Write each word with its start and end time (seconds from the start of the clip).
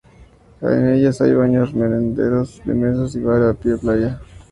En 0.61 0.95
ellas 0.95 1.21
hay 1.21 1.31
baños 1.35 1.75
merenderos 1.75 2.59
mesas 2.65 3.13
y 3.13 3.19
un 3.19 3.25
bar 3.25 3.43
a 3.43 3.53
pie 3.53 3.73
de 3.73 3.77
playa. 3.77 4.21